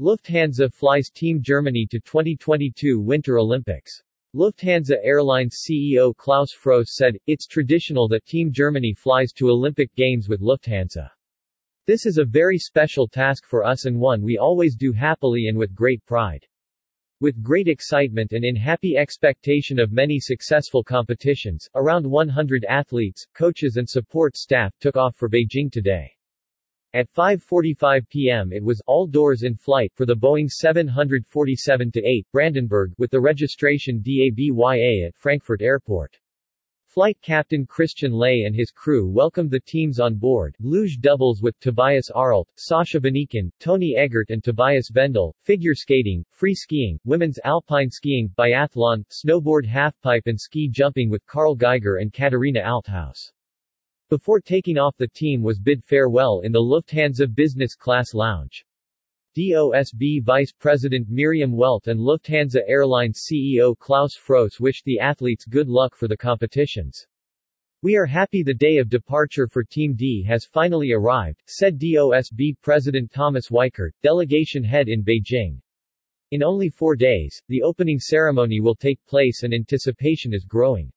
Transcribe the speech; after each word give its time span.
Lufthansa 0.00 0.72
flies 0.74 1.08
Team 1.08 1.40
Germany 1.40 1.86
to 1.88 2.00
2022 2.00 3.00
Winter 3.00 3.38
Olympics. 3.38 4.02
Lufthansa 4.34 4.96
Airlines 5.04 5.62
CEO 5.64 6.12
Klaus 6.16 6.50
Froese 6.52 6.88
said, 6.88 7.16
It's 7.28 7.46
traditional 7.46 8.08
that 8.08 8.26
Team 8.26 8.50
Germany 8.50 8.92
flies 8.92 9.30
to 9.34 9.50
Olympic 9.50 9.94
Games 9.94 10.28
with 10.28 10.40
Lufthansa. 10.40 11.08
This 11.86 12.06
is 12.06 12.18
a 12.18 12.24
very 12.24 12.58
special 12.58 13.06
task 13.06 13.44
for 13.46 13.62
us 13.62 13.84
and 13.84 14.00
one 14.00 14.20
we 14.20 14.36
always 14.36 14.74
do 14.74 14.92
happily 14.92 15.46
and 15.46 15.56
with 15.56 15.76
great 15.76 16.04
pride. 16.06 16.44
With 17.20 17.40
great 17.40 17.68
excitement 17.68 18.32
and 18.32 18.44
in 18.44 18.56
happy 18.56 18.96
expectation 18.96 19.78
of 19.78 19.92
many 19.92 20.18
successful 20.18 20.82
competitions, 20.82 21.68
around 21.76 22.04
100 22.04 22.64
athletes, 22.68 23.24
coaches 23.32 23.76
and 23.76 23.88
support 23.88 24.36
staff 24.36 24.74
took 24.80 24.96
off 24.96 25.14
for 25.14 25.28
Beijing 25.30 25.70
today. 25.70 26.13
At 26.94 27.12
5.45 27.12 28.08
p.m. 28.08 28.52
it 28.52 28.62
was 28.62 28.80
all 28.86 29.08
doors 29.08 29.42
in 29.42 29.56
flight 29.56 29.90
for 29.96 30.06
the 30.06 30.14
Boeing 30.14 30.48
747-8 30.48 32.24
Brandenburg 32.30 32.92
with 32.98 33.10
the 33.10 33.20
registration 33.20 34.00
DABYA 34.00 35.08
at 35.08 35.16
Frankfurt 35.16 35.60
Airport. 35.60 36.16
Flight 36.86 37.18
captain 37.20 37.66
Christian 37.66 38.12
Ley 38.12 38.44
and 38.46 38.54
his 38.54 38.70
crew 38.70 39.08
welcomed 39.08 39.50
the 39.50 39.58
teams 39.58 39.98
on 39.98 40.14
board, 40.14 40.54
luge 40.60 41.00
doubles 41.00 41.42
with 41.42 41.58
Tobias 41.58 42.12
Arlt, 42.14 42.46
Sascha 42.56 43.00
Benecken, 43.00 43.50
Toni 43.58 43.96
Eggert 43.96 44.30
and 44.30 44.44
Tobias 44.44 44.92
Wendl, 44.92 45.32
figure 45.42 45.74
skating, 45.74 46.24
free 46.30 46.54
skiing, 46.54 47.00
women's 47.04 47.40
alpine 47.42 47.90
skiing, 47.90 48.32
biathlon, 48.38 49.04
snowboard 49.10 49.66
halfpipe 49.66 50.26
and 50.26 50.38
ski 50.38 50.68
jumping 50.70 51.10
with 51.10 51.26
Karl 51.26 51.56
Geiger 51.56 51.96
and 51.96 52.12
Katharina 52.12 52.60
Althaus. 52.60 53.32
Before 54.10 54.38
taking 54.38 54.76
off 54.76 54.98
the 54.98 55.08
team 55.08 55.42
was 55.42 55.58
bid 55.58 55.82
farewell 55.82 56.40
in 56.40 56.52
the 56.52 56.60
Lufthansa 56.60 57.26
business 57.34 57.74
class 57.74 58.12
lounge. 58.12 58.62
DOSB 59.34 60.22
Vice 60.22 60.52
President 60.52 61.08
Miriam 61.08 61.52
Welte 61.52 61.86
and 61.86 61.98
Lufthansa 61.98 62.60
Airlines 62.68 63.26
CEO 63.26 63.74
Klaus 63.78 64.14
Froese 64.14 64.60
wished 64.60 64.84
the 64.84 65.00
athletes 65.00 65.46
good 65.46 65.68
luck 65.68 65.96
for 65.96 66.06
the 66.06 66.18
competitions. 66.18 67.06
We 67.80 67.96
are 67.96 68.04
happy 68.04 68.42
the 68.42 68.52
day 68.52 68.76
of 68.76 68.90
departure 68.90 69.48
for 69.48 69.64
Team 69.64 69.94
D 69.96 70.22
has 70.28 70.44
finally 70.44 70.92
arrived, 70.92 71.42
said 71.46 71.78
DOSB 71.78 72.60
President 72.60 73.10
Thomas 73.10 73.48
Weikert, 73.48 73.92
delegation 74.02 74.62
head 74.62 74.88
in 74.88 75.02
Beijing. 75.02 75.62
In 76.30 76.42
only 76.42 76.68
four 76.68 76.94
days, 76.94 77.42
the 77.48 77.62
opening 77.62 77.98
ceremony 77.98 78.60
will 78.60 78.76
take 78.76 79.04
place 79.06 79.44
and 79.44 79.54
anticipation 79.54 80.34
is 80.34 80.44
growing. 80.44 80.92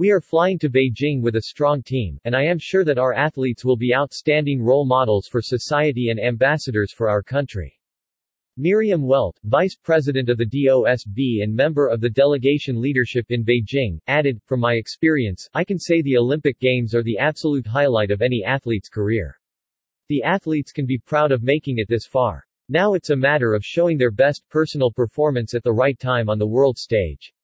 We 0.00 0.12
are 0.12 0.22
flying 0.22 0.58
to 0.60 0.70
Beijing 0.70 1.20
with 1.20 1.36
a 1.36 1.42
strong 1.42 1.82
team, 1.82 2.18
and 2.24 2.34
I 2.34 2.42
am 2.44 2.56
sure 2.58 2.86
that 2.86 2.96
our 2.96 3.12
athletes 3.12 3.66
will 3.66 3.76
be 3.76 3.94
outstanding 3.94 4.62
role 4.62 4.86
models 4.86 5.28
for 5.28 5.42
society 5.42 6.08
and 6.08 6.18
ambassadors 6.18 6.90
for 6.90 7.10
our 7.10 7.22
country. 7.22 7.78
Miriam 8.56 9.02
Welte, 9.02 9.36
Vice 9.44 9.76
President 9.76 10.30
of 10.30 10.38
the 10.38 10.46
DOSB 10.46 11.42
and 11.42 11.54
member 11.54 11.86
of 11.86 12.00
the 12.00 12.08
delegation 12.08 12.80
leadership 12.80 13.26
in 13.28 13.44
Beijing, 13.44 13.98
added, 14.06 14.40
From 14.46 14.60
my 14.60 14.76
experience, 14.76 15.46
I 15.52 15.64
can 15.64 15.78
say 15.78 16.00
the 16.00 16.16
Olympic 16.16 16.58
Games 16.60 16.94
are 16.94 17.02
the 17.02 17.18
absolute 17.18 17.66
highlight 17.66 18.10
of 18.10 18.22
any 18.22 18.42
athlete's 18.42 18.88
career. 18.88 19.38
The 20.08 20.22
athletes 20.22 20.72
can 20.72 20.86
be 20.86 20.96
proud 20.96 21.30
of 21.30 21.42
making 21.42 21.76
it 21.76 21.90
this 21.90 22.06
far. 22.06 22.46
Now 22.70 22.94
it's 22.94 23.10
a 23.10 23.16
matter 23.16 23.52
of 23.52 23.66
showing 23.66 23.98
their 23.98 24.10
best 24.10 24.48
personal 24.48 24.90
performance 24.90 25.52
at 25.52 25.62
the 25.62 25.74
right 25.74 25.98
time 25.98 26.30
on 26.30 26.38
the 26.38 26.48
world 26.48 26.78
stage. 26.78 27.34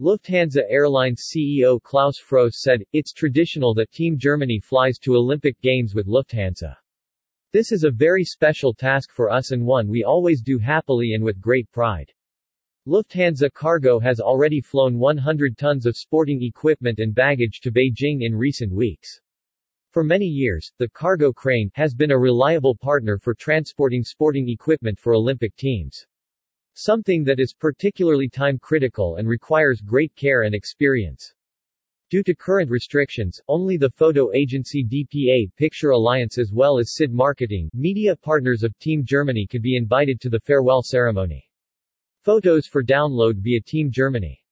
Lufthansa 0.00 0.62
Airlines 0.68 1.30
CEO 1.32 1.80
Klaus 1.80 2.18
Froese 2.18 2.56
said, 2.56 2.82
It's 2.92 3.12
traditional 3.12 3.74
that 3.74 3.92
Team 3.92 4.18
Germany 4.18 4.58
flies 4.58 4.98
to 4.98 5.14
Olympic 5.14 5.60
Games 5.60 5.94
with 5.94 6.08
Lufthansa. 6.08 6.76
This 7.52 7.70
is 7.70 7.84
a 7.84 7.92
very 7.92 8.24
special 8.24 8.74
task 8.74 9.12
for 9.12 9.30
us 9.30 9.52
and 9.52 9.64
one 9.64 9.86
we 9.86 10.02
always 10.02 10.42
do 10.42 10.58
happily 10.58 11.12
and 11.12 11.22
with 11.22 11.40
great 11.40 11.70
pride. 11.70 12.10
Lufthansa 12.88 13.52
Cargo 13.52 14.00
has 14.00 14.18
already 14.18 14.60
flown 14.60 14.98
100 14.98 15.56
tons 15.56 15.86
of 15.86 15.96
sporting 15.96 16.42
equipment 16.42 16.98
and 16.98 17.14
baggage 17.14 17.60
to 17.60 17.70
Beijing 17.70 18.22
in 18.22 18.34
recent 18.34 18.72
weeks. 18.72 19.20
For 19.92 20.02
many 20.02 20.26
years, 20.26 20.72
the 20.76 20.88
cargo 20.88 21.32
crane 21.32 21.70
has 21.74 21.94
been 21.94 22.10
a 22.10 22.18
reliable 22.18 22.74
partner 22.74 23.16
for 23.16 23.32
transporting 23.32 24.02
sporting 24.02 24.48
equipment 24.48 24.98
for 24.98 25.14
Olympic 25.14 25.54
teams. 25.54 26.04
Something 26.76 27.24
that 27.24 27.40
is 27.40 27.54
particularly 27.54 28.28
time-critical 28.28 29.16
and 29.16 29.28
requires 29.28 29.80
great 29.80 30.14
care 30.16 30.42
and 30.42 30.54
experience. 30.54 31.32
Due 32.10 32.22
to 32.24 32.34
current 32.34 32.70
restrictions, 32.70 33.40
only 33.48 33.76
the 33.76 33.90
photo 33.90 34.32
agency 34.32 34.84
DPA 34.84 35.54
Picture 35.56 35.90
Alliance 35.90 36.36
as 36.36 36.52
well 36.52 36.78
as 36.78 36.94
SID 36.94 37.12
Marketing, 37.12 37.70
media 37.74 38.14
partners 38.14 38.62
of 38.62 38.78
Team 38.78 39.04
Germany 39.04 39.46
could 39.46 39.62
be 39.62 39.76
invited 39.76 40.20
to 40.20 40.28
the 40.28 40.40
farewell 40.40 40.82
ceremony. 40.82 41.48
Photos 42.22 42.66
for 42.66 42.84
download 42.84 43.36
via 43.36 43.60
Team 43.60 43.90
Germany 43.90 44.43